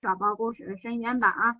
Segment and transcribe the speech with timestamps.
[0.00, 1.56] 找包公室的深渊吧啊，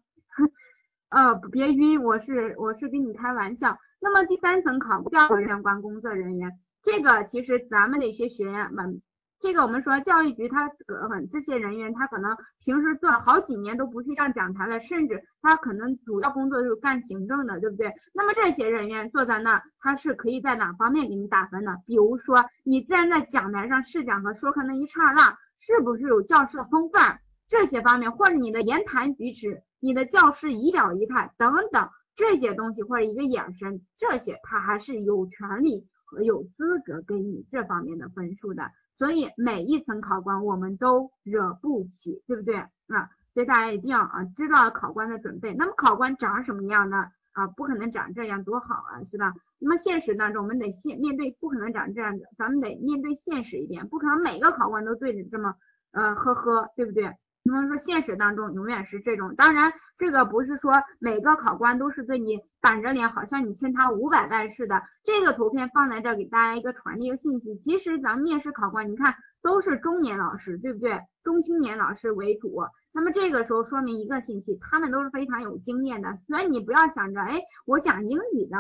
[1.11, 3.79] 呃别晕，我是我是跟你开玩笑。
[4.01, 9.03] 那么第三层考教育相关工作人员，这个其实咱们的一些学员们。
[9.39, 17.91] 这个我们说教育局他呃这些人员他可能平时做了好几年都不去上讲台了，甚至他可能主要工作就是干行政的，对不对？
[18.13, 21.75] 那么这些人员坐在那，他是可以在哪方面给你打分的？
[21.87, 27.21] 比如说你站在讲台上试讲和说课那一刹那，是不是有教师的风范？
[27.51, 38.71] 这些方面，或者你的言谈举止、你的教师仪表仪态等等这些东西，或者一个眼神，这些他还是有权利和有资格给你这方面的分数的。
[38.97, 43.11] 所以每一层考官我们都惹不起，对不对啊？
[43.35, 45.53] 所以大家一定要啊知道考官的准备。
[45.55, 47.07] 那么考官长什么样呢？
[47.33, 49.35] 啊，不可能长这样，多好啊，是吧？
[49.59, 55.55] 那么现实当中我们得现面对，不可能长这样的，咱们得面对现实一点，不可能每个考官都对着这么
[55.93, 57.13] 呃呵呵，对不对？
[57.43, 64.83] 那么说现实当中永远是这种，当然这个不是说每个考官都是对你板着脸，好像你欠他五百万似的。
[65.03, 71.01] 这个图片放在这儿给大家一个传递一个信息，其实咱们面试考官，你看都是中年老师，对不对？
[71.25, 72.63] 中青年老师为主。
[72.93, 76.19] 那么这个时候说明一个信息，他们都是非常有经验的。
[76.27, 78.59] 所以你不要想着，哎，我讲英语的。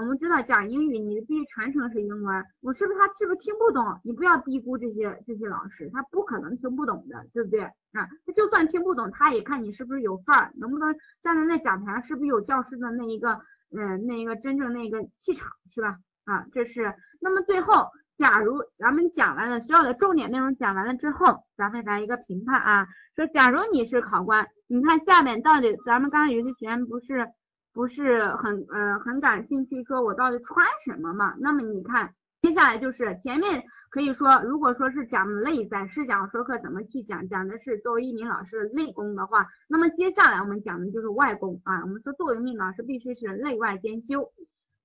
[0.00, 4.00] 我们知道讲英语，你必须全程是英文，我是不是他是不是听不懂？
[4.02, 8.08] 你不要低估这些这些老师，他不可能听不懂的，对不对啊？
[8.24, 13.38] 他就算听不懂，他也看你是不是有范儿，能不能站在那讲台上，是不是有教师的那一个
[13.76, 15.98] 嗯那一个真正那个气场，是吧？
[16.24, 16.94] 啊，这是。
[17.20, 27.28] 那么最后，假如咱们讲完了所有的重点内容讲完了之后，咱们来一个评判啊，说假如你是考官，你看下面到底咱们刚刚有些学员不是。
[27.74, 31.34] 不是很呃很感兴趣，说我到底穿什么嘛？
[31.40, 41.80] 那么你看，接下来就是前面可以说，如果说是讲内在试讲说课怎么去讲，讲的是作为一名老师的内功的话，那么接下来我们讲的就是外功啊。
[41.80, 44.30] 我们说作为一名老师必须是内外兼修，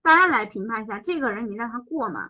[0.02, 2.30] 大家来评判一下这个人，你让他过吗？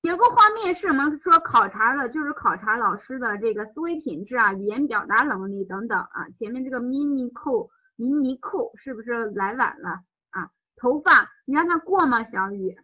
[0.00, 6.26] 结构化面试，我们说考察的就是考察老师的这个思维品质啊、语言表达能力等等啊。
[6.38, 7.68] 前面这个 mini 扣。
[8.00, 9.90] 迷你裤是不是来晚了
[10.30, 10.50] 啊？
[10.76, 12.24] 头发你让他过吗？
[12.24, 12.74] 小雨，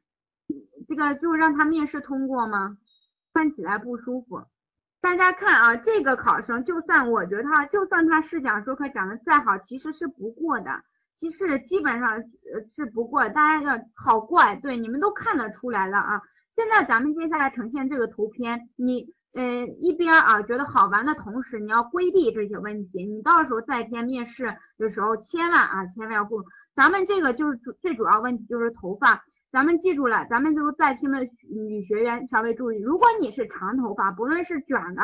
[0.86, 2.76] 这个就让他面试通过吗？
[3.32, 4.44] 看起来不舒服。
[5.00, 10.82] 大家看啊，这个考生就算我觉得他就算他试讲说课讲的再好，其实是不过的，
[11.16, 12.22] 其实基本上
[12.68, 13.26] 是不过。
[13.30, 16.20] 大家要好怪，对你们都看得出来了啊。
[16.54, 19.15] 现在咱们接下来呈现这个图片，你。
[19.38, 23.04] 嗯，一边啊觉得好玩的同时，你要规避这些问题。
[23.04, 26.42] 你到时候在填面试的时候，千万啊千万要顾。
[26.74, 31.20] 咱们这个就是主最主要问题就是头发，咱们记住了，咱们就在听的
[31.50, 35.02] 女学员稍微注意，如果你是长头发，不论是卷的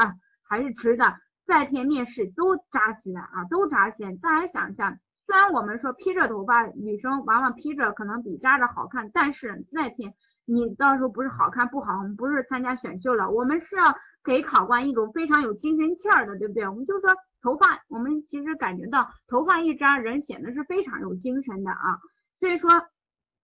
[0.48, 1.14] 还是直的，
[1.46, 4.16] 在填面试都扎起来啊，都扎起来。
[4.16, 10.14] 大家想一下，虽然我们说披着头发，女生往往披着可能比扎着好看，但是那天
[10.44, 13.94] 你到时候不是好看不好，我们不是参加选秀了，我们是要。
[14.24, 16.68] 给考官一种非常有精神气儿的，对不对？
[16.68, 17.10] 我们就说
[17.42, 21.98] 头发，我们其实感觉到头发一扎，人显得是非常有精神的啊。
[22.38, 22.70] 所以说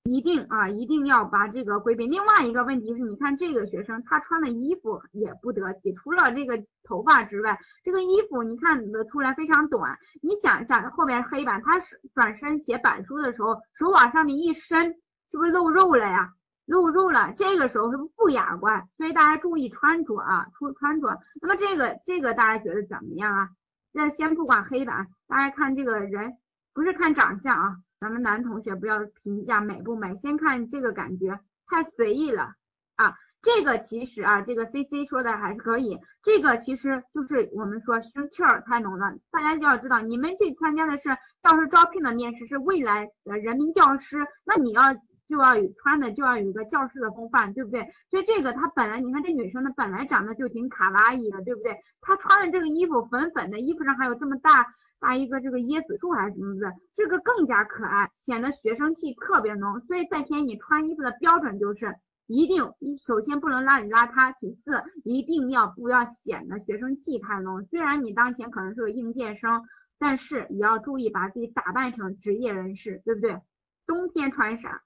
[0.04, 2.06] 一定啊，一定要把这个规避。
[2.06, 9.98] 另外一个问题是，你看这个学生他穿的衣服也不得体，除了这个头发之外，这个衣服你看得出来非常短。
[10.22, 14.94] 你想一下，后边黑板，他是转身写板书的时候，手往上面一伸，
[15.32, 16.34] 是不是露肉了呀？
[16.68, 21.18] 露肉了，这个时候是不是不雅观，所以大家注意穿着啊，穿穿着。
[21.40, 23.48] 那么这个这个大家觉得怎么样啊？
[23.90, 26.36] 那先不管黑板，大家看这个人，
[26.74, 32.52] 不是看长相啊，咱们男同学不要评价美不美，先看这个感觉太随意了
[32.96, 33.16] 啊。
[33.40, 39.14] 这个其实啊，这个 C C 说的还是可以，这个其实就是我们说生气儿太浓了。
[39.30, 41.08] 大家就要知道，你们去参加的是
[41.42, 44.82] 教师招聘的面试，是未来的人民教师，那你要。
[45.28, 47.86] 就要穿的就要有一个教师的风范，对不对？
[48.10, 51.76] 所以这个她本来你看这女生呢，本来长得就挺卡哇伊的，对不对？
[52.00, 54.66] 她穿的这个衣服粉粉的，衣服上还有这么大
[54.98, 59.80] 大一个这个椰子树还是什么的，这个更加可爱，显得学生气特别浓。
[59.82, 61.94] 所以在天你穿衣服的标准就是
[62.26, 67.64] 一定一首先不能邋里邋遢，其次一定要不要显得学生气太浓。
[67.64, 69.62] 虽然你当前可能是个应届生，
[69.98, 73.40] 但是也要注意把自己打扮成职业人士，对不对？
[73.86, 74.82] 冬天穿啥？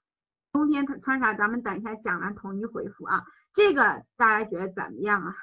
[0.53, 1.33] 冬天穿啥？
[1.33, 3.25] 咱们等一下讲完统一回复啊。
[3.53, 5.35] 这个大家觉得怎么样啊？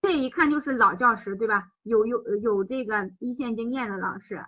[0.00, 1.68] 这一看就是老教师对吧？
[1.82, 4.44] 有有有这个一线经验的老师，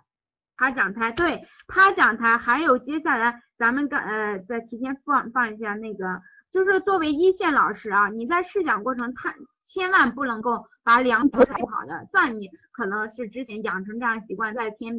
[0.57, 6.21] 他讲台对，他讲台还有接下来咱们刚呃在提前放放一下那个，
[6.51, 9.33] 就是作为一线老师啊，你在试讲过程他
[9.65, 12.07] 千万不能够把两者不好的。
[12.11, 14.97] 算你可能是之前养成这样习惯，在天，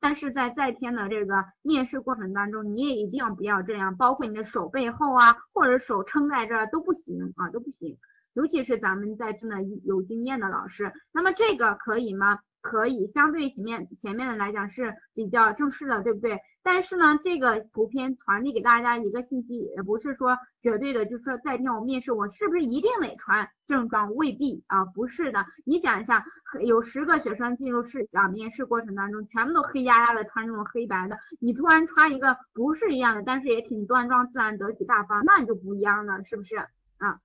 [0.00, 7.98] 但是在在天的这个面试过程当中，你也一定要不要这样，包括你的手背后啊，或者手撑在这都不行啊，都不行。
[8.34, 12.38] 尤其是咱们在真的有经验的老师，那么这个可以吗？
[12.60, 16.38] 可以，相对前面前面的来讲是比较正式的，对不对？
[16.62, 24.14] 但是呢，这个图片传递给大家一个信息，也不是说绝对的，就是说在天我面试，我是不是一定得穿正装？
[24.14, 25.46] 未必啊，不是的。
[25.64, 26.24] 你想一下，
[26.60, 36.56] 有十个学生进入试啊面试过程当中，全部都黑压压的穿这种黑白的，你突然穿一个不是一样的，但是也挺端庄自然、得体大方，那你就不一样了，是不是
[36.98, 37.20] 啊？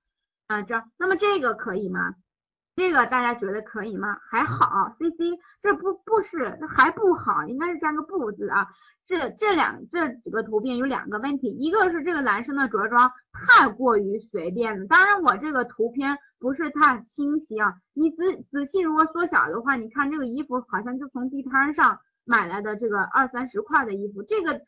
[0.46, 2.14] 啊，这那么这个可以吗？
[2.76, 4.18] 这个大家觉得可以吗？
[4.28, 8.68] 还好，C C，这不不是还不好，应该是加个不字啊。
[9.04, 18.16] 这这两这几个图片有两个问题，一个是这个男生的着装太过于随便了，当然我这个图片不是太清晰啊，你仔
[18.50, 24.60] 仔细如果缩小的话，你看这个衣服好像就从地摊上买来的这个二三十块的衣服，这个。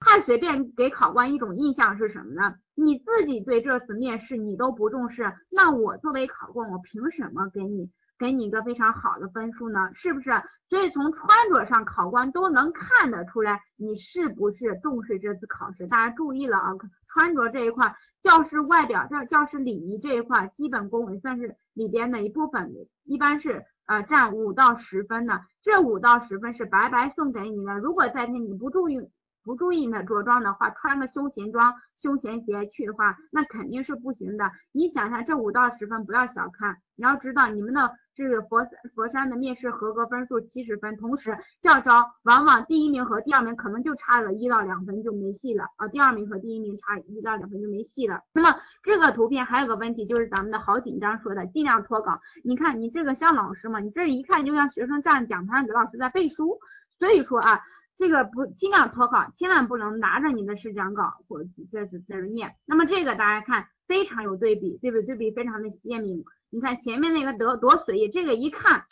[0.00, 2.56] 太随便给考官一种印象是什么呢？
[2.76, 9.90] 你自己对这次面试你都不重视，那我作为考官，我凭什么给你给你一个非常好的分数呢？
[9.94, 10.30] 是不是？
[10.68, 15.86] 所以从穿着上，考官都能看得出来你是不是重视这次考试。
[15.86, 16.72] 大家注意了啊，
[17.06, 22.72] 穿着这一块，教师外表、教教师礼仪这一块，基本功也算是里边的一部分，
[23.04, 25.42] 一般是呃占五到十分的。
[25.62, 27.78] 这五到十分是白白送给你的。
[27.78, 29.08] 如果在天你不注意。
[29.44, 34.50] 不注意呢着装的话，穿个休闲装、休闲鞋去的话，那肯定是不行的。
[34.72, 48.22] 你想想，这五到十分不要小看，你要知道你们的这个佛佛山的面试合格分数七十分，同时教招往往第一名和第二名可能就差了一到两分就没戏了啊，第二名和第一名差一到两分就没戏了。
[48.32, 52.18] 那么这个图片还有个问题就是咱们的好紧张说的，尽量脱稿。
[52.42, 53.80] 你看你这个像老师吗？
[53.80, 56.58] 你这一看就像学生站讲台上给老师在背书。
[56.98, 57.60] 所以说啊。
[57.96, 61.42] 这个不尽量脱稿，千万不能拿着你的试讲稿或
[61.72, 62.54] 在在这念。
[62.66, 65.06] 那么这个大家看非常有对比，对不对？
[65.06, 66.24] 对比非常的鲜明。
[66.50, 68.84] 你看前面那个得多随意，这个一看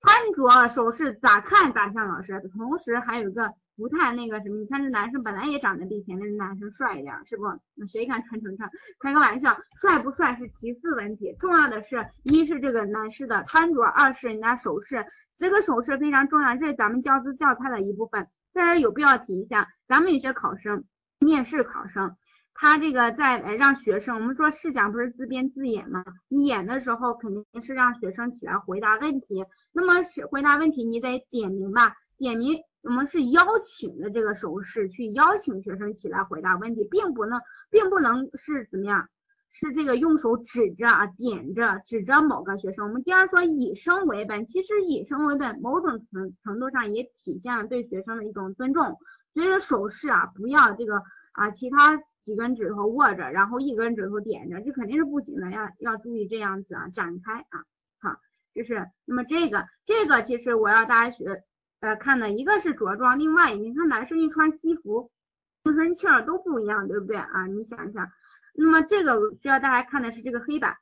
[0.00, 2.40] 穿着首饰咋看咋像老师。
[2.52, 7.44] 同时还有一个不太那个什么，你看这男生本来也长得比前面的男生帅一点，是不？
[7.74, 8.70] 那谁敢穿成这样？
[8.98, 15.06] 开个玩笑，帅不帅是其次问题，重要的是一是这个男士的穿着，二是人家首饰。
[15.38, 18.26] 这个首饰非常重要，这是咱们教资教材的一部分。
[18.52, 20.84] 大家有必要提一下，咱们有些考生，
[21.18, 22.16] 面试考生，
[22.54, 26.04] 他这个在让学生，我们说试讲不是自编自演吗？
[26.28, 31.94] 你演的时候肯定是让学生起来回答问题，那么是回答问题，你得点名吧？
[32.16, 39.08] 点名我们是邀请的这个手势去邀请学生起来回答问题，并不能，并不能是怎么样？
[39.52, 42.86] 是这个用手指着啊，点着指着某个学生。
[42.86, 48.96] 我们经常说以生为本，其实以生为本某种程程度上也体现了对学生的一种尊重。
[49.34, 51.02] 所以说手势啊，不要这个
[51.32, 57.64] 啊，其他几根指头握着，然后一根指头点着，这肯定是不行的，要要注意这样子啊，展开啊，
[58.00, 58.16] 好，
[58.54, 61.42] 就是那么这个这个其实我要大家学
[61.80, 65.10] 呃看的一个是着装，另外你看男生一穿西服，
[65.64, 67.46] 青春气儿都不一样，对不对啊？
[67.48, 68.08] 你想一想。
[68.62, 70.76] 那么这个需要大家看的是这个黑板，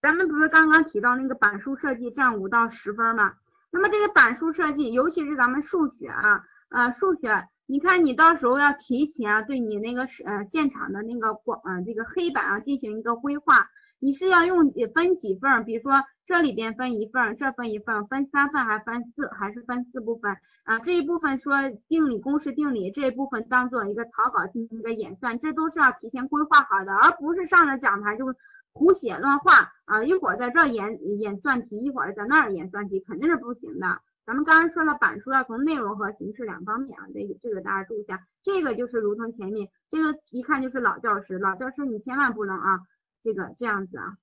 [0.00, 3.34] 咱们不是刚刚提到那个板书设计占五到十分吗？
[3.72, 13.68] 那么这个板书设计，尤其是咱们数学啊，呃数学，你看你到时候要提前啊，对你那个是呃现场的那个广呃这个黑板啊进行一个规划。
[13.98, 15.64] 你是要用分几份？
[15.64, 15.92] 比如说
[16.24, 20.78] 这里边分一份，这分一份，分三份还分四，还是分四部分啊？
[20.80, 21.54] 这一部分说
[21.88, 28.34] 定理公式定理，这一部分当做一个草稿进行一个演算，这都是要提前规划好的，而不是上了讲台就
[28.72, 30.04] 胡写乱画啊！
[30.04, 34.00] 一会儿在这演演算题，一会儿在那儿演算题，肯定是不行的。
[34.26, 42.80] 咱们刚刚说了板书要从内容和形式两方面啊，这个这个大家注意一下，这个就是如同前面这个一看就是老教师，老教师你千万不能啊。
[43.26, 44.14] 这个这样子啊，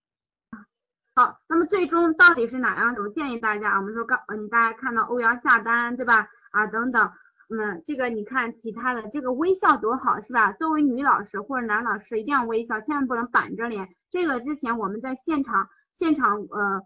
[1.14, 6.30] 好，那么最终到底是哪样我建议大家，我们说刚嗯，大家看到欧阳下单对吧？
[6.52, 7.12] 啊等等，
[7.50, 10.54] 嗯，这个你看其他的这个微笑多好是吧？
[10.54, 13.90] 作为女老师或者男老师一定要微笑，千万不能板着脸。
[14.10, 15.68] 这个之前我们在现场
[15.98, 16.82] 现场呃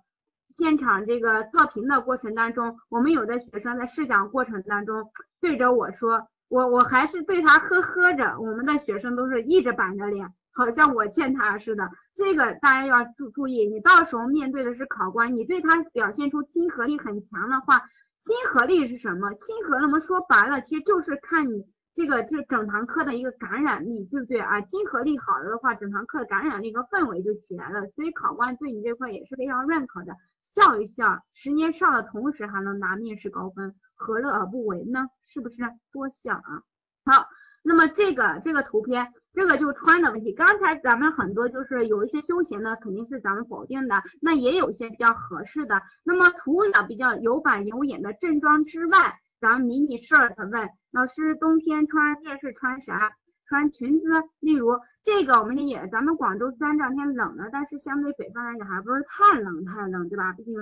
[0.49, 10.33] 现场这个测评的过程当中，我们有的学生在试讲过程当中对着我说，我我还是对他呵呵着，我们的学生都是一直板着脸。
[10.51, 17.79] 好像我欠他似的，这个大家要注注意，你到时候面对的是考官，你对他表现出亲和力很强的话，
[18.23, 19.31] 亲和力是什么？
[19.35, 24.59] 亲和，那么说白了，其实就是看你这个这整堂课的一个感染力，对不对啊？
[24.61, 30.15] 亲和力好了的话，整堂课的感染力和氛围就起来了，所以考官对你这块也是非常认可的。
[30.43, 35.07] 笑一笑，十年少的同时还能拿面试高分，何乐而不为呢？
[35.27, 35.61] 是不是？
[35.91, 36.63] 多笑啊！
[37.05, 37.27] 好，
[37.63, 40.33] 那么这个这个图片，这个就穿的问题。
[40.33, 45.79] 刚才咱们很多就是有一些休闲的，肯定是咱们否定的，那也有些比较合适的。
[46.03, 53.11] 那么除了比较有板有眼的正装之外，咱们迷你 shirt 问老师，冬天穿面试穿啥？
[53.47, 54.23] 穿裙子。
[54.39, 60.33] 例如这个，我们也咱们广州虽然这两天冷了，但是相对北方来讲还不是太冷太冷，对吧？
[60.33, 60.55] 毕竟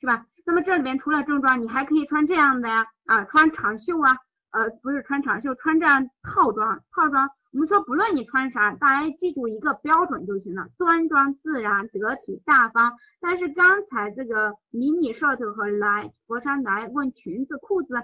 [0.00, 0.24] 是吧？
[0.46, 4.16] 那么这里面除了正装，你还可以穿这样的呀，啊，穿长袖啊，
[4.52, 7.28] 呃，不是穿长袖，穿这样套装套装。
[7.52, 12.94] 我们说不论你穿啥，大家记住一个标准就行了，端庄自然得体大方。
[13.20, 17.94] 但是刚才这个迷你 shirt 和来佛山来问裙子裤子。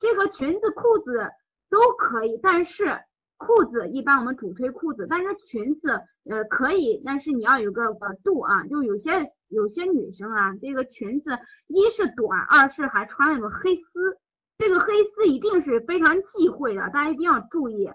[0.00, 1.30] 这个裙子、裤子
[1.70, 2.98] 都可以，但是
[3.36, 11.38] 裤子一般我们主推裤子，但是裙子呃可以，但是你要有个呃度啊，就有些有些女生啊，这个裙子
[11.68, 14.18] 一是短，二是还穿那种黑丝，
[14.58, 17.88] 这个黑丝一定是非常忌讳的，大家一定要注意。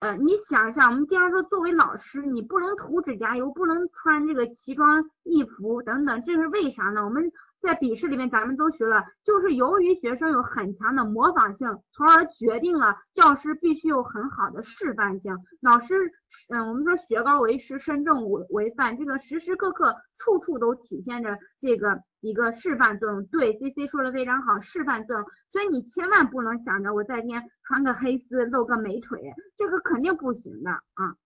[0.00, 7.04] 呃，你想一下，我们经常说作为老师，你不能涂指甲油，不能穿这个奇装异服等等，这是为啥呢？
[7.04, 7.32] 我们。
[7.66, 15.36] 在笔试里面，咱们都学了，就是由于学生有很强的模仿性，从而决定了教师必须有很好的示范性。
[15.60, 16.12] 老师，
[16.48, 23.26] 嗯，我们说学高为师，身正为为范，这个时时刻刻、处处都体现着这个一个示范作用。
[23.26, 25.26] 对，C C 说的非常好，示范作用。
[25.50, 31.16] 所以你千万不能想着我在天穿个黑丝露个美腿，这个肯定不行的啊。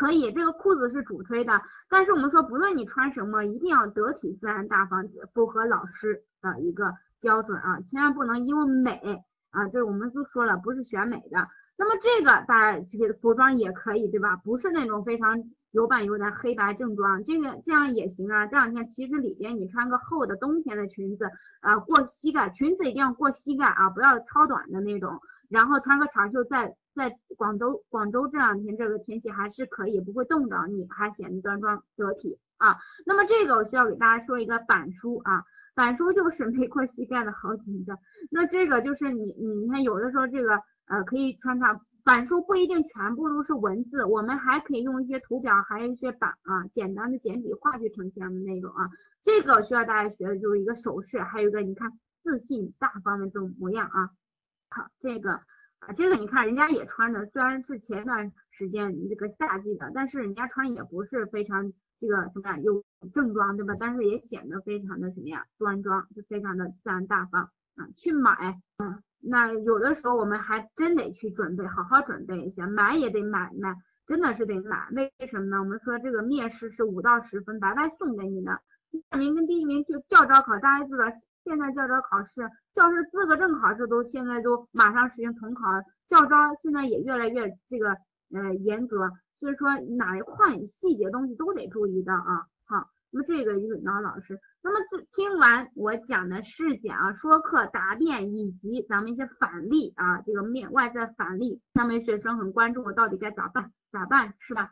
[0.00, 11.46] 可以，这个裤子是主推的，但是我们说不论你穿什么，一定要得体、自然、大方，符合老师的一个标准啊，千万不能因为美啊，这我们都说了，不是选美的。
[11.76, 14.36] 那么这个大这个服装也可以，对吧？
[14.36, 18.46] 不是那种非常有板有眼黑白正装，这个这样也行啊。
[18.46, 21.30] 这两天其实里边你穿个厚的冬天的裙子
[21.60, 26.74] 啊，过膝盖，裙子一定要过膝盖啊，不要超短的那种，然后穿个长袖再。
[26.94, 32.76] 在广州，广州这两天这个天气还是可以，不会冻着你，还显得端庄得体啊。
[33.06, 35.44] 那么这个我需要给大家说一个板书啊，
[35.74, 37.96] 板书就是没过膝盖的好紧张。
[38.30, 48.90] 那这个就是你，你看有的时候这个呃可以穿它，板书不一定全部都是文字，我们还可以用一些图表，还有一些板啊，简单的简笔画去呈现的那种啊。
[49.22, 51.92] 这个需要大家学的就是一个手势，还有一个你看
[52.22, 54.10] 自信大方的这种模样啊。
[54.70, 55.40] 好，这个。
[55.80, 62.84] 啊，这个你看人家也穿的，虽然是前段时间这个夏季的，但是人家穿也不是非常这个什么呀，有
[63.14, 63.74] 正装对吧？
[63.80, 67.88] 但是也显得非常的什么呀，端庄，就非常的自然大方啊。
[67.96, 73.74] 去买，嗯，那有的时候我们还真得去准备，好好准备一下，买也得买买，
[74.06, 74.86] 真的是得买。
[74.92, 75.60] 为什么呢？
[75.60, 78.60] 我们说这个面试是五到十分白白送给你的，
[78.90, 81.06] 第二名跟第一名就叫招考，大家知道。
[81.50, 85.62] 现在教招考试，教师资格证考试都现在都马上实行统考，
[86.08, 87.90] 教招现在也越来越这个
[88.32, 92.46] 呃严格，所以说哪一块细节东西都得注意到啊。
[92.66, 94.78] 好，那么这个就是老老师，那么
[95.10, 103.72] 听完我讲的试讲、说课、答辩以及咱们一些反例啊，这个面外在反例，那么学生很关注我到底该咋办？
[103.90, 104.70] 咋办是吧？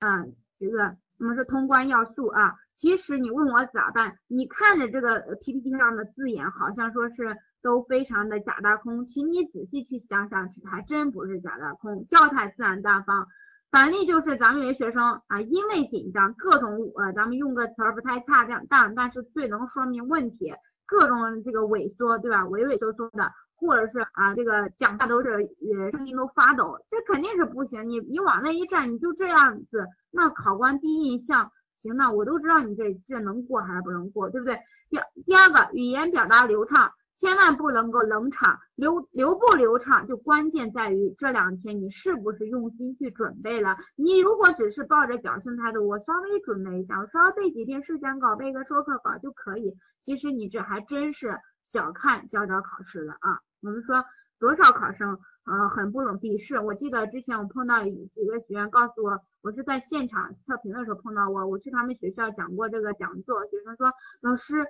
[0.00, 2.54] 嗯，这个我们说通关要素啊。
[2.76, 4.16] 其实你问我咋办？
[4.26, 13.26] 你看着这个 PPT 上的字眼，好像说是都非常的假大空，请你仔细去想想，还真不是假大空，教态自然大方。
[13.70, 20.54] 反例就是咱们有些学生啊，因为紧张，各种呃，咱们用个词儿不太恰当，但但是最能说明问题，
[20.86, 22.46] 各种这个萎缩，对吧？
[22.46, 23.30] 畏畏缩缩的，
[23.60, 27.88] 或者是啊，这个讲话都是呃声音都发抖，这肯定是不行。
[27.88, 31.52] 你你往那一站，你就这样子，那考官第一印象。
[31.76, 34.58] 行，那我都知道你这这能过还是不能过，对不对？
[34.90, 43.78] 第第二个，语言表达流畅，千万不能够冷场，流流不流畅就关键在于这两天你是不是用心去准备了。
[43.96, 53.40] 你如果只是抱着侥幸态度，我稍微准备一下，我稍微背几篇试讲稿，背个说课稿就可以，其实你这还真是小看教招考试了啊。
[53.62, 54.04] 我们说
[54.38, 55.18] 多少考生？
[55.44, 56.18] 呃，很不容易。
[56.18, 63.90] 笔试，我记得之前我碰到几个学员告诉我，我是在现场测评的时候碰到我，我去他们学校讲过这个讲座，学生说
[64.20, 64.66] 老师，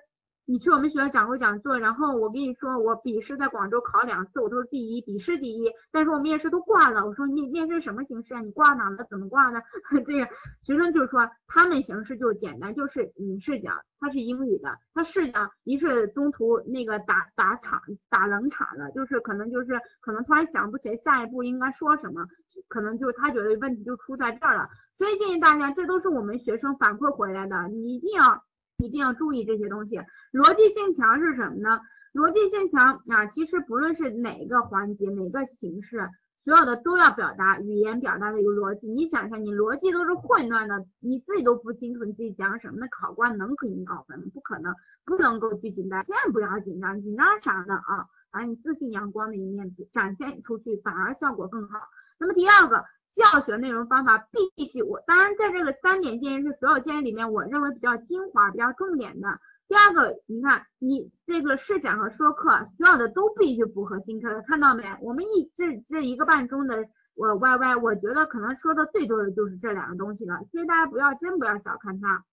[0.46, 7.06] 你去我们学校讲过讲座，然后我跟你说，我笔试在广州考两次，我都是第一，笔试第一，但是我面试都挂了。
[7.06, 8.40] 我说面面试什么形式啊？
[8.40, 9.06] 你挂哪了？
[9.08, 9.60] 怎么挂呢？
[10.04, 10.28] 这个
[10.64, 22.26] 学生就说他们形式就简单，就是你试讲，他是英语的，他试讲一是中途那个打打场打冷场了，就是可能就是可能突然想不起来下一步应该说什么，
[22.66, 24.68] 可能就他觉得问题就出在这儿了。
[24.98, 28.42] 所以建议大家，这都是我们学生反馈回来的，你一定要。
[28.80, 29.98] 一定要注意这些东西。
[30.32, 31.80] 逻辑性强是什么呢？
[32.12, 36.08] 逻辑性强啊，其实不论是哪个环节、哪个形式，
[36.44, 38.88] 所有的都要表达语言表达的一个逻辑。
[38.88, 44.24] 你想想，你逻辑都是混乱的，你自己都不清楚你自己讲什么，那考官能给你高分吗？
[44.34, 48.06] 不可能，不能够去紧张，千万不要紧张，紧张啥呢啊？
[48.32, 51.78] 把你自信阳光的一面展现出去，反而效果更好。
[52.18, 52.84] 那么第二个。
[53.14, 59.28] 教学内容方法必须我，当然在这个三点建议是所有建议里面，我认为比较精华、比较重点的。
[59.68, 64.84] 第二个，你看你这个试讲和说课，所有的都必须符合新课，看到没？
[65.00, 72.24] 我们一这这一个半钟的我 Y Y，我觉得可能说的最多的就是这两个东西了，所以大家不要真不要小看它。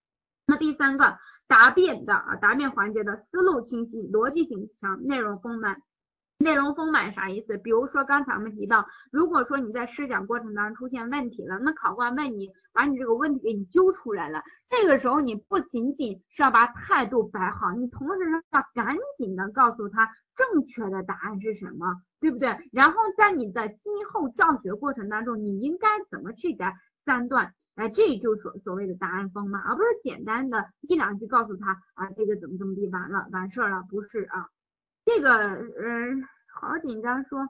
[0.47, 1.17] 那第三个，
[1.47, 5.81] 答辩的啊，答辩环节的思路清晰、逻辑性强、内容丰满。
[6.47, 7.57] 内容丰满啥意思？
[7.57, 22.57] 比如说刚才我们提到，如果说你在试讲过程当中出现问题了，那考官问你，把你这个问题给你揪出来了，这个时候你不仅仅是要把态度摆好，你同时要赶紧的告诉他正确的答案是什么，对不对？
[22.71, 26.73] 然后在你的今后教学过程当中，你应该怎么去改
[27.03, 27.53] 三段？
[27.75, 34.47] 哎，这就所所谓的答案丰满，而不是简单的一两句告诉他啊，这个怎么怎么地完了完事儿了，不是啊。
[35.05, 36.23] 这个，嗯，
[36.65, 37.23] 好紧张。
[37.25, 37.47] 说，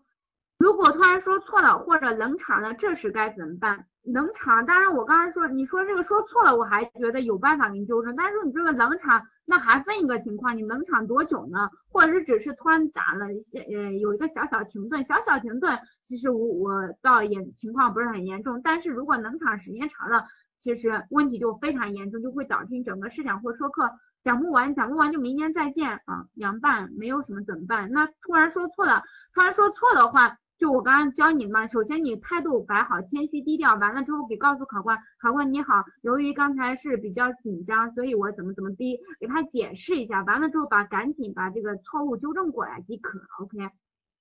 [0.57, 3.85] 如果突然说错了或者冷场了，这时该怎么办？
[4.03, 8.15] 冷场，当然我刚才说，你说这个说错了，我还觉得有办法给你纠正。
[8.15, 11.69] 但是你这个冷场，那还分一个情况，你冷场多久呢？
[11.91, 16.71] 或者是只是突然打了一些，呃，有一个小小停顿，小小停顿，其实我我
[17.01, 18.61] 倒也情况不是很严重。
[18.63, 20.25] 但是如果冷场时间长了，
[20.61, 23.91] 其实问题就非常严重，就会导致你整个试讲或说课。
[24.27, 27.89] 讲不完，讲不完就明年再见啊，凉拌没有什么怎么办？
[27.93, 29.01] 那突然说错了，
[29.33, 43.63] 突然说错的话，就我刚刚教你嘛，首先你态度摆好，谦虚低调，完了之后给告诉考官，考官你好，由于刚才是比较紧张，所以我怎么怎么低，给他解释一下，完了之后把赶紧把这个错误纠正过来即可，OK。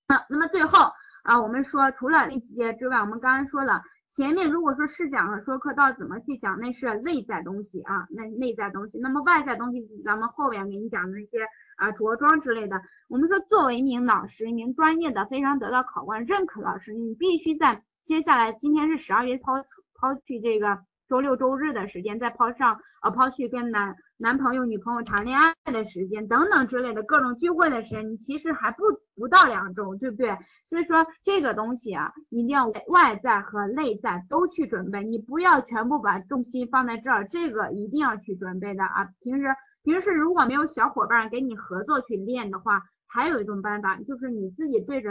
[0.07, 0.93] 好，那么最后
[1.25, 3.83] 啊，我们说除了这些之外，我们刚刚说了。
[4.17, 8.99] 前面如果说试讲和说课到怎么去讲，那是内在东西啊，那内在东西。
[8.99, 12.81] 那么外在东西，咱们后面给你讲的那些啊着装之类的。
[13.11, 19.53] 我们说作为一名老师，一名专业的、非常得到考官认可老师，你必须在接下来，今天是十二月抛
[19.95, 20.79] 抛去这个。
[21.09, 28.83] 周六周日的时间，再抛上呃抛去跟男男朋友女朋友谈恋爱的时间等等之类的各种聚会的时间，你其实还不
[29.15, 30.37] 不到两周，对不对？
[30.65, 39.09] 所以说这个东西啊，一定要外在和内在都去准备，你不要全部把重心放在这儿，这个一定要去准备的啊。
[39.21, 39.45] 平时
[39.83, 45.11] 平时如果没有小伙伴给你合作去练的话，还有一种办法就是你自己对着。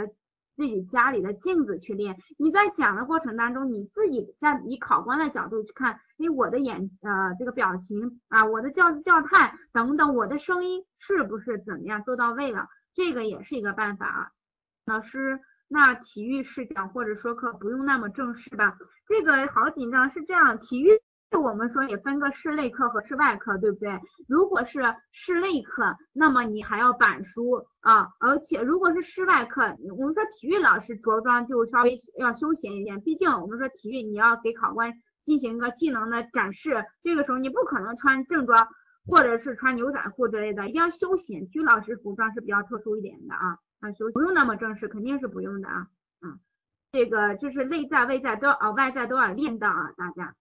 [0.56, 12.68] 自己家里的镜子去练，你在讲的过程当中，你自己在以考官的角度去看，哎，我的眼呃这个表情啊，我的教教态等等，我的声音是不是怎么样做到位了？
[12.94, 14.30] 这个也是一个办法啊。
[14.86, 15.38] 老师，
[15.68, 18.78] 那体育试讲或者说课不用那么正式吧？
[19.06, 20.88] 这个好紧张，是这样，体育。
[21.32, 24.00] 我们说也分个室内课和室外课，对不对？
[24.28, 24.80] 如果是
[25.12, 29.62] 室内课，那么你还要板书啊，而且如果是室外课，
[29.96, 34.92] 我们说体育老师着装就稍微要休闲一点，毕竟我们说体育你要给考官
[35.24, 38.66] 进行一个技能的展示，这个时候你不可能穿正装
[39.06, 41.46] 或者是穿牛仔裤之类的，一定要休闲。
[41.46, 45.86] 体育老师服装是比较特殊一点的啊，啊休不用那么正式，肯定是不用的啊，
[46.22, 46.40] 嗯，
[46.92, 50.34] 这个就是内在外在都啊外在都要练到啊，大家。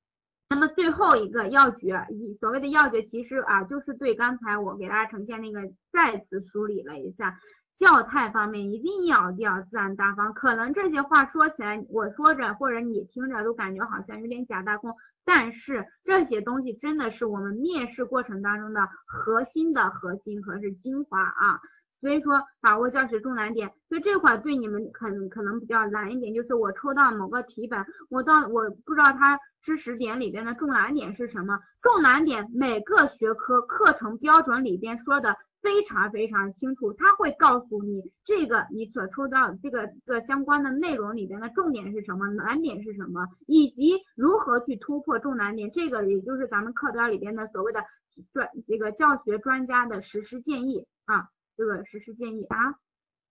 [0.47, 7.39] 那么最后一个要诀，以所谓的要诀，其实啊，就是对刚才我给大家呈现那个再次梳理了一下，
[7.79, 10.33] 教态方面一定要要自然大方。
[10.33, 21.59] 可能这些话说起来，我说着或者你听着都感觉好像有点假大空，但是这些东西真的是我们面试过程当中的核心的核心和是精华啊。
[22.05, 47.83] 所以说把握教学重难点，所以这块对你们可能可能比较难一点，就是我抽到某个题本，我到我不知道它知识点里边的重难点是什么，重难点每个学科课程标准里边说的非常非常清楚，他会告诉你这个你所抽到这个个相关的内容里边的重点是什么，难点是什么，以及如何去突破重难点，这个也就是咱们课标里边的所谓的
[48.31, 52.75] 专这个教学专家的实施建议啊，这个实施建议啊。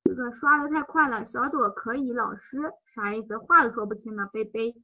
[0.05, 2.59] 这个刷的太快了，小朵可以老师
[2.95, 3.39] 啥意思？
[3.39, 4.75] 话都说不清了，贝贝。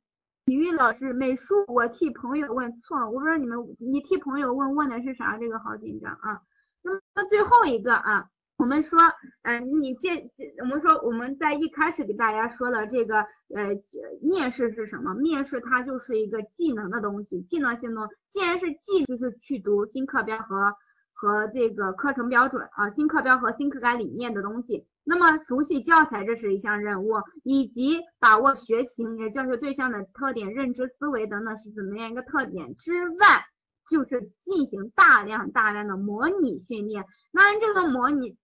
[0.46, 5.36] 体育老师，美术我替朋友问错了，我不知道你们你替朋友问问的是啥？
[5.36, 6.40] 这个好紧张啊。
[6.82, 8.98] 那么最后一个啊，我们说，
[9.42, 13.20] 嗯，你这我们说我们在一开始给大家说的这个
[13.54, 13.76] 呃
[14.22, 15.14] 面试是什么？
[15.14, 20.74] 面试它就是一个技能的东西，技能性东既然是技，就是去读新课标和
[21.20, 24.86] 和这个课程标准啊，新课标和新课改理念的东西。
[25.04, 33.44] 那么熟悉教材这是一项任务，以及把握学情也教学对象的特点、认知思维等等是怎么样一个特点之外，
[33.86, 37.04] 就是进行大量大量的模拟训练。
[37.34, 38.38] 当然，这个模拟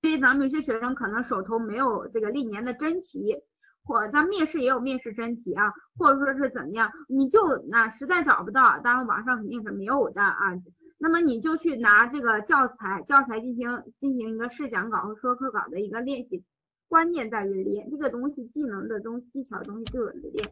[0.00, 3.36] 对于咱们有些学生可能手头没有这个历年的真题，
[3.84, 10.54] 或咱面试也有面试真题啊，或者说是怎么样，你就那实在找不到，当然网上肯定是没有的啊。
[11.02, 16.44] 那么你就去拿这个教材，教材进行进行一个试讲稿和说课稿的一个练习，
[16.86, 20.48] 关键在于练这个东西，技能的东技巧东西就有的练。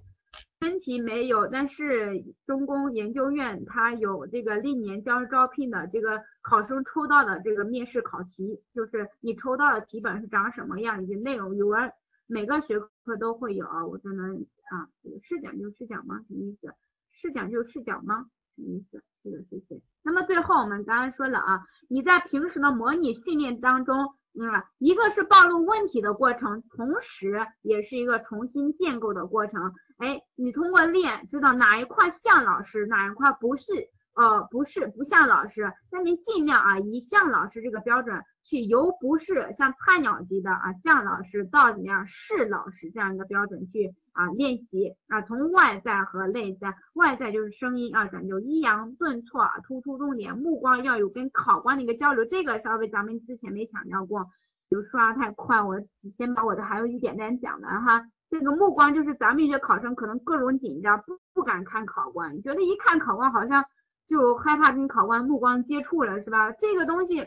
[0.59, 11.93] 真题没有，但是中公研究院它有这个历年教师招聘的这个考生抽到的这个面试考题，就是你抽到的题本是长什么样以及内容，语文
[12.27, 14.89] 每个学科都会有，我才能啊，
[15.23, 16.25] 试讲就试讲吗？
[16.27, 16.75] 什么意思？
[17.13, 18.27] 试讲就试讲吗？
[18.57, 19.01] 什么意思？
[19.22, 19.80] 这个谢谢。
[20.02, 29.72] 那么最后我们刚刚说了啊，你在平时的模拟训练当中，嗯，一个是暴露问题的过程，同时也是一个重新建构的过程。
[29.98, 38.22] 哎，你通过练知道哪一块像老师，哪一块不是，呃，不是不像老师，那您尽量啊以像老师这个标准。
[38.51, 54.27] 去由不是像菜鸟级的啊像老师到怎么样是老师这样一个标准去啊练习啊从外在和内在，外在就是声音啊讲究抑扬顿挫啊突出重点，目光要有跟考官的一个交流，这个稍微咱们之前没强调过，
[54.69, 55.81] 就刷太快，我
[56.19, 58.05] 先把我的还有一点点讲完哈。
[58.31, 63.65] 这个目光就是咱们一些考生可能各种紧张，不不敢看考官，觉得一看考官好像
[64.09, 66.51] 就害怕跟考官目光接触了是吧？
[66.51, 67.25] 这个东西。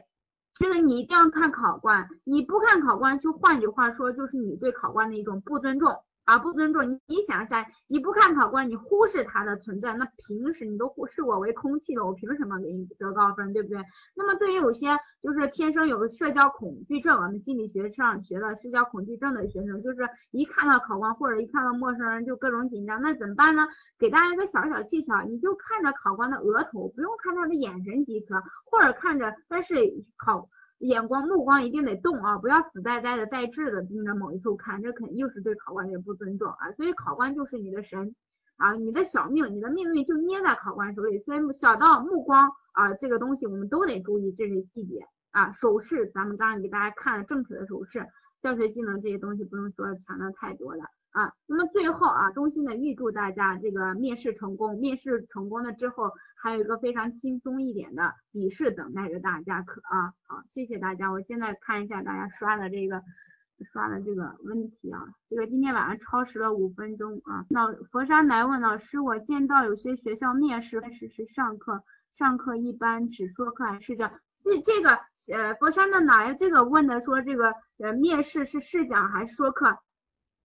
[0.53, 6.03] 这个你一定要看考官，你不看考官，就换句话说，就是你对考官的一种不尊重。
[6.25, 13.77] 啊，不尊重你，你想一下，你不看考官，你忽视他的存在，那平时你都忽视我为空气了，我凭什么给你得高分，对不对？
[14.15, 23.67] 那么对于有些就是天生有社交恐惧症，我们心理学上学的社交恐惧症的学生，就是一看到考官或者一看到陌生人就各种紧张，那怎么办呢？
[23.99, 29.75] 给大家一个小小技巧，你就看着考官的额头，不用看他的眼神即可，或者看着，但是
[30.17, 30.47] 考。
[30.83, 36.71] 眼光目光一定得动啊，不要死呆呆的呆滞的盯着某一处看，这肯定是对考官的不尊重啊。
[36.73, 38.13] 所以考官就是你的神
[38.57, 41.19] 啊，你的小命，你的命运就捏在考官手里。
[41.19, 45.53] 所以小到目光啊，这个东西我们都得注意这些细节啊。
[45.53, 48.05] 手势，咱们刚刚给大家看了正确的手势，
[48.41, 50.83] 教学技能这些东西不用说强调太多了。
[51.13, 54.77] 啊，那么最后啊，衷心的预祝大家这个面试成功。
[54.79, 59.61] 面试成功了之后，还有一个非常轻松一点的笔试等待着大家。
[59.61, 61.11] 可啊，好，谢谢大家。
[61.11, 63.03] 我现在看一下大家刷的这个
[63.71, 67.45] 刷的这个问题啊，这个今天晚上超时了五分钟啊。
[67.49, 71.83] 老佛山来问老师，我见到有些学校面试开始是上课，
[72.15, 74.11] 上课一般只说课还是讲？
[74.43, 74.99] 这这个
[75.31, 79.77] 呃，佛山的哪来这个问的说这个呃面试是试讲还是说课？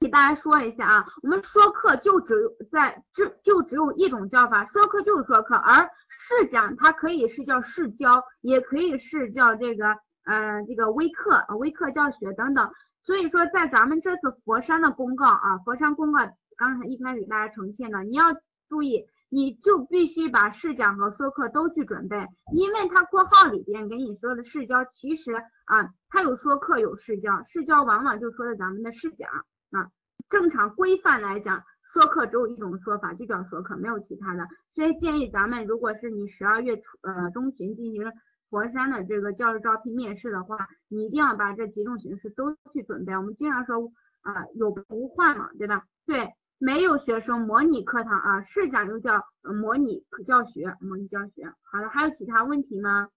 [0.01, 2.35] 给大家说一下啊，我们说课就只
[2.71, 9.89] 在这就只有一种叫法，说课就是说课，而试讲它可以是叫试教，也可以是叫这个
[10.25, 12.71] 呃这个微课啊微课教学等等。
[13.03, 16.21] 所以说在咱们这次佛山的公告啊，佛山公告
[16.57, 18.27] 刚才一开始给大家呈现的，你要
[18.69, 25.33] 注意，你就必须把试讲和说课都去准备，因为它括号里边给你说的试教，其实
[25.65, 29.29] 啊它有说课有试教，试教往往就说的咱们的试讲。
[29.71, 29.91] 啊，
[30.29, 34.47] 正常规范来讲，说课只有一种说法，就叫说课，没有其他的。
[34.75, 38.13] 所以建议咱们，如果是你十二月初呃中旬进行
[38.49, 43.15] 佛山的这个教师招聘面试的话，你一定要把这几种形式都去准备。
[43.15, 45.85] 我们经常说啊，有不换嘛，对吧？
[46.07, 46.29] 对，
[46.59, 51.53] 没有学生模拟课堂啊，试讲又叫模拟教学，模拟教学。
[51.71, 53.09] 好的，还有其他问题吗？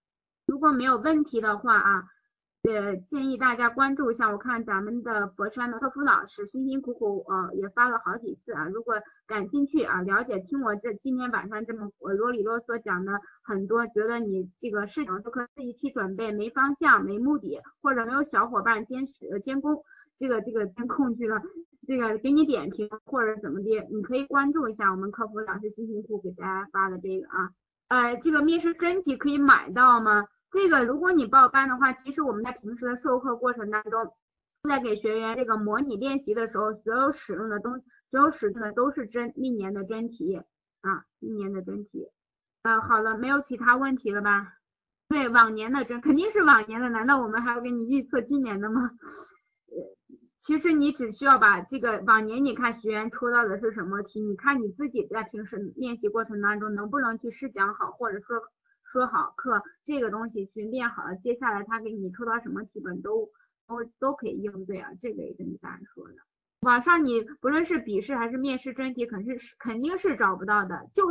[0.45, 2.03] 如果没有问题的话啊。
[2.63, 8.93] 也建议大家关注一下，我看咱们的佛山的客服老师辛辛苦苦呃也发了好几次啊，如果
[9.25, 19.83] 感兴趣啊了解，听我这今天晚上这么啰里啰嗦讲的很多，觉得你这个事情都可以自己去准备，没方向没目的，或者没有小伙伴监视监工
[20.19, 21.41] 这个这个监控去了，
[21.87, 27.49] 这个给你点评或者怎么的，你可以关注一下我们客服老师辛辛苦苦给大家发的这个啊，
[27.87, 30.27] 呃这个面试真题可以买到吗？
[30.51, 34.13] 这个如果你报班的话，其实我们在平时的授课过程当中，
[34.67, 40.35] 在给学员这个模拟练习的时候，所有使用的东，所有使用的都是真历年的真题
[40.81, 42.09] 啊，历年的真题。
[42.63, 44.55] 啊，好了，没有其他问题了吧？
[45.07, 48.91] 对，往年的真肯定是往年的，难道我们还要给你预测今年的吗？
[49.67, 49.77] 呃，
[50.41, 58.37] 其实你只需要把这个往年你看学员抽到的是什么题，你看你自己在平时练习过程当中能不能去试讲好，或者说。
[58.91, 63.29] 说好课这个东西去练好了，接下来他给你出到什么题本都
[63.67, 66.15] 都都可以应对啊，这个也跟大家说的。
[66.61, 70.89] 网上你不论是笔试还是面试真题，肯定是肯定是找不到的。
[70.93, 71.03] 就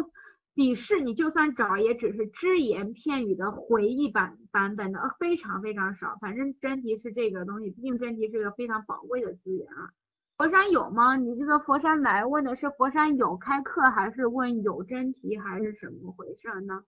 [0.55, 6.19] 笔试你就算找，也只是只言片语的回忆版版本的，非常非常少。
[6.21, 9.91] 反正真题是这个东西，毕竟真题是个非常宝贵的资源啊。
[10.37, 11.17] 佛山有吗？
[11.17, 16.85] 你这个佛山来问的是佛山有开课，还是问有真题，还是什么回事呢？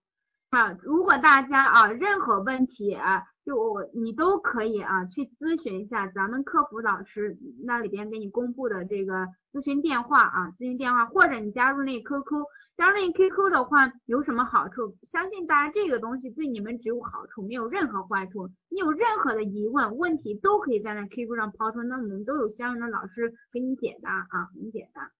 [0.55, 12.45] 啊，如果大家啊任何问题啊，就我你都可以啊去咨询一下咱们客服老师那里边给你公布的这个咨询电话啊，咨询电话，或者你加入那 QQ，
[12.77, 14.95] 加入那 QQ 的话有什么好处？
[15.03, 18.49] 相信大家这个东西对你们只有好处，没有任何坏处。
[18.69, 25.11] 你有任何的疑问问题都可以在那 QQ 上抛出，那我们都有相应的老师给你解答啊，给你解答。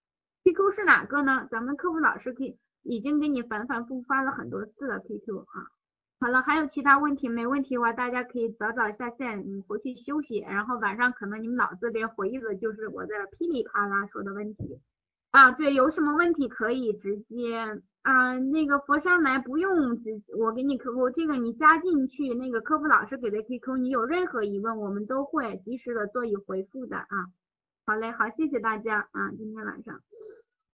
[0.44, 1.48] QQ 是哪个呢？
[1.50, 2.58] 咱们客服老师可以。
[2.84, 5.66] 已经给你反反复复发了很多次了，QQ 啊，
[6.20, 7.46] 好了，还有其他问题没？
[7.46, 14.80] 问题的话，大家可以早早下线，你回去休息，然后晚上可能你们脑子里回忆的就是我在噼里啪啦说的问题。
[15.30, 27.26] 啊，对，有什么问题可以直接啊，那个佛山来不用直，我给你 QQ，这个你加进去那个客服老师给的 QQ，你有任何疑问，我们都会及时的做以回复的啊，
[27.86, 30.00] 好嘞，好，谢谢大家啊，今天晚上。